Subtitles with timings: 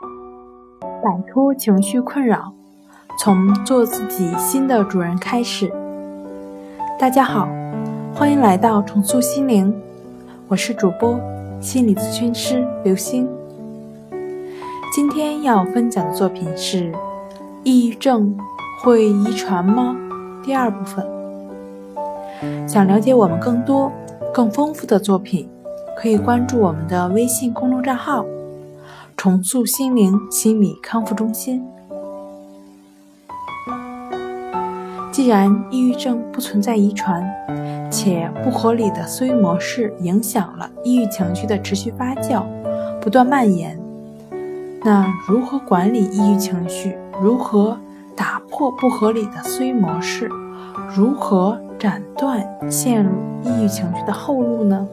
[0.00, 2.52] 摆脱情绪困扰，
[3.18, 5.72] 从做自己新的主人开始。
[6.98, 7.48] 大家好，
[8.14, 9.74] 欢迎来到重塑心灵，
[10.48, 11.18] 我是主播
[11.60, 13.28] 心理咨询师刘星。
[14.94, 16.92] 今天要分享的作品是：
[17.64, 18.36] 抑郁症
[18.82, 19.96] 会遗传吗？
[20.42, 21.06] 第二部分。
[22.68, 23.90] 想了解我们更多、
[24.32, 25.48] 更丰富的作品，
[25.96, 28.24] 可以关注我们的微信公众账号
[29.18, 31.66] “重塑心灵心理康复中心”。
[35.10, 37.28] 既然抑郁症不存在遗传，
[37.90, 42.44] 且不合理的思维模式影响了抑郁情绪的持续发酵、
[43.00, 43.76] 不断蔓延，
[44.84, 46.96] 那如何管理抑郁情绪？
[47.20, 47.76] 如何
[48.14, 50.30] 打破不合理的思维模式？
[50.96, 51.60] 如何？
[51.78, 53.12] 斩断陷入
[53.44, 54.88] 抑郁情绪的后路呢？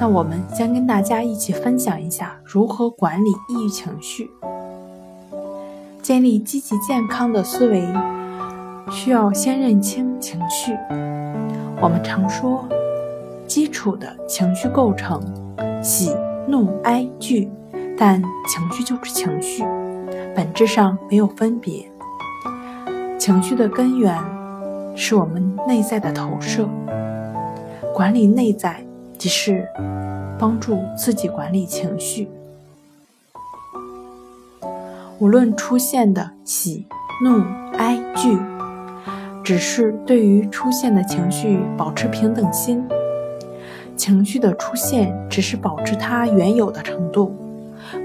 [0.00, 4.30] 那我们将跟大家一起分享一下如何管理抑郁情绪。
[6.00, 7.86] 建立积极健康的思维，
[8.90, 10.72] 需要先认清情绪。
[11.82, 12.66] 我们常说，
[13.46, 15.20] 基础的情绪构成，
[15.82, 16.16] 喜
[16.48, 17.50] 怒哀惧，
[17.98, 19.62] 但情绪就是情绪，
[20.34, 21.86] 本质上没有分别。
[23.18, 24.18] 情绪的根源。
[24.96, 26.68] 是我们内在的投射。
[27.94, 28.84] 管理内在，
[29.20, 29.68] 即是
[30.38, 32.26] 帮助自己管理情绪。
[35.18, 36.86] 无论出现的喜、
[37.22, 37.44] 怒、
[37.76, 38.38] 哀、惧，
[39.44, 42.82] 只是对于出现的情绪保持平等心。
[43.94, 47.36] 情绪的出现，只是保持它原有的程度，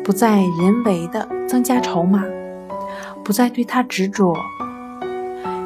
[0.03, 2.25] 不再人为的增加筹码，
[3.23, 4.36] 不再对它执着。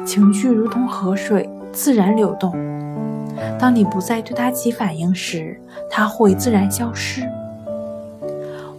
[0.04, 2.54] 情绪如同河水，自然流动。
[3.58, 5.60] 当你不再对它起反应时，
[5.90, 7.22] 它会自然消失。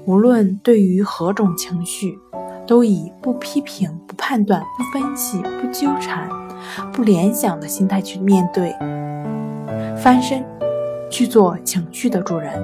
[0.06, 2.18] 无论对于何种情绪，
[2.66, 6.30] 都以不批评、不判断、不分析、不纠缠、
[6.92, 8.74] 不联想的心态去面对，
[9.98, 10.44] 翻身
[11.10, 12.62] 去做情绪的主人。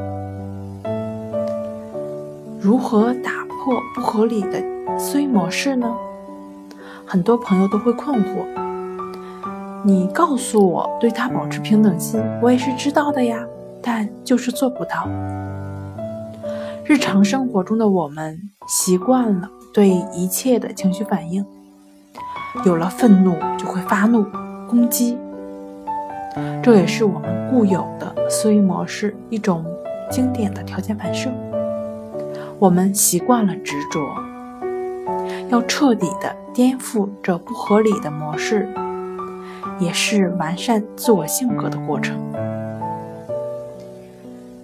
[2.60, 4.62] 如何打破不合理的
[4.98, 5.96] 思维模式呢？
[7.06, 8.46] 很多朋友都会困惑，
[9.84, 13.46] 你告诉我对他保持平等心，我也是知道的呀，
[13.82, 15.08] 但就是做不到。
[16.84, 21.46] 日常生活中的我们习惯了对一切的情绪反应，
[22.66, 24.26] 有了愤怒就会发怒
[24.68, 25.18] 攻击，
[26.62, 29.66] 这也是我们固有的思维模式，一种
[30.10, 31.30] 经典的条件反射。
[32.60, 34.00] 我们习惯了执着。
[35.50, 38.68] 要彻底的颠覆这不合理的模式，
[39.80, 42.18] 也是完善自我性格的过程。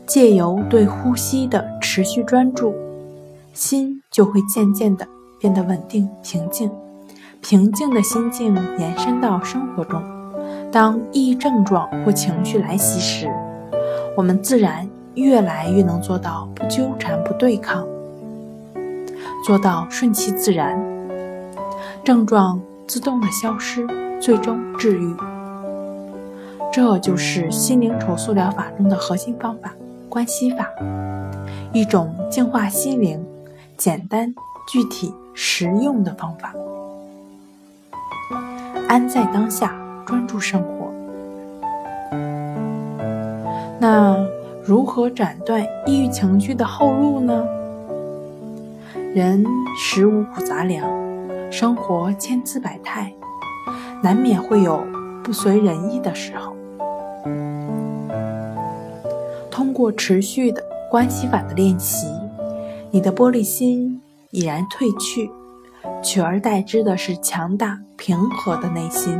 [0.05, 2.73] 借由对呼吸的持续专注，
[3.53, 5.07] 心就会渐渐的
[5.39, 6.69] 变得稳定平静。
[7.41, 10.01] 平静的心境延伸到生活中，
[10.71, 13.27] 当抑郁症状或情绪来袭时，
[14.15, 17.85] 我们自然越来越能做到不纠缠、不对抗。
[19.45, 20.81] 做到顺其自然，
[22.03, 23.87] 症状自动的消失，
[24.19, 25.15] 最终治愈。
[26.71, 29.73] 这就是心灵重塑疗法中的核心方法——
[30.09, 30.69] 关系法，
[31.71, 33.23] 一种净化心灵、
[33.77, 34.33] 简单、
[34.71, 36.53] 具体、实用的方法。
[38.87, 40.91] 安在当下，专注生活。
[43.79, 44.17] 那
[44.63, 47.45] 如何斩断抑郁情绪的后路呢？
[49.13, 49.45] 人
[49.77, 50.89] 食五谷杂粮，
[51.53, 53.13] 生活千姿百态，
[54.01, 54.83] 难免会有
[55.23, 56.55] 不随人意的时候。
[59.51, 62.07] 通过持续的关系法的练习，
[62.89, 65.29] 你的玻璃心已然褪去，
[66.01, 69.15] 取而代之的是强大平和的内心。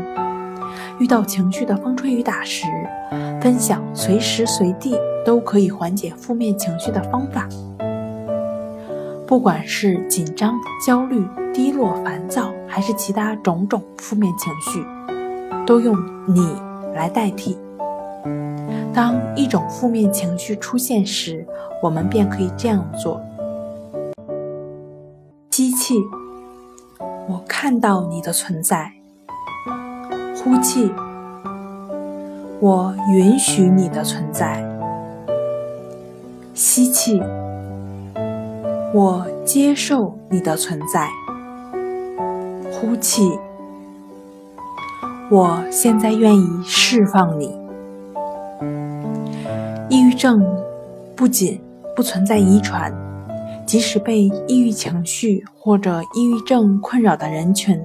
[1.00, 2.66] 遇到情绪的风吹雨打时，
[3.40, 7.48] 分享随时随地都可以缓解负面情绪的方法。
[9.34, 10.54] 不管是紧张、
[10.86, 14.86] 焦虑、低落、烦躁，还是其他种种负面情绪，
[15.66, 15.98] 都用
[16.30, 16.56] “你”
[16.94, 17.58] 来代替。
[18.94, 21.44] 当一种负面情绪出现时，
[21.82, 23.20] 我们便可以这样做：
[25.50, 25.96] 吸气，
[27.28, 28.86] 我看到你的存在；
[30.44, 30.92] 呼气，
[32.60, 34.64] 我允许你的存在；
[36.54, 37.20] 吸气。
[38.94, 41.10] 我接受你的存在，
[42.72, 43.32] 呼气。
[45.32, 47.58] 我现在愿意释放你。
[49.90, 50.46] 抑郁症
[51.16, 51.60] 不仅
[51.96, 52.94] 不存在遗传，
[53.66, 57.82] 即使被抑郁情绪或者抑郁症困扰的人群，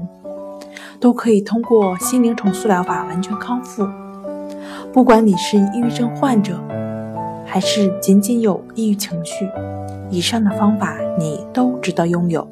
[1.01, 3.89] 都可以通过心灵重塑疗法完全康复。
[4.93, 6.61] 不管你是抑郁症患者，
[7.47, 9.49] 还是仅仅有抑郁情绪，
[10.11, 12.47] 以上的方法你都值得拥有。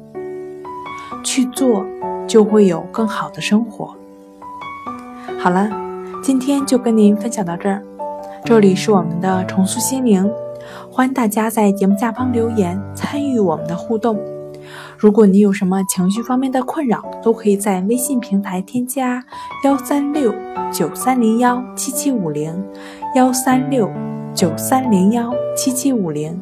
[1.23, 1.85] 去做，
[2.27, 3.95] 就会有更好的生活。
[5.39, 5.69] 好了，
[6.21, 7.81] 今天就跟您分享到这儿。
[8.43, 10.29] 这里是我们的重塑心灵，
[10.89, 14.17] 欢迎大家在节目下方留言参与我们的互动。
[14.97, 19.23] 如果你有什么情绪方面的困扰，都可以在微信平台添加
[19.63, 20.33] 幺三六
[20.71, 22.63] 九三零幺七七五零
[23.15, 23.89] 幺三六
[24.33, 26.41] 九三零幺七七五零，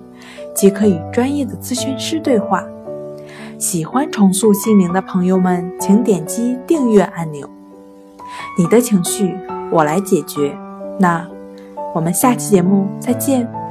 [0.55, 2.63] 即可与专业的咨询师对话。
[3.57, 7.49] 喜欢重塑心灵的朋友们，请点击订阅按钮。
[8.57, 9.35] 你的情绪，
[9.71, 10.57] 我来解决。
[10.99, 11.27] 那
[11.93, 13.64] 我们下期节目再见。